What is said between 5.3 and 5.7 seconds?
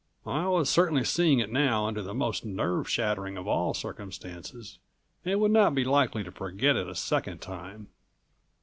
would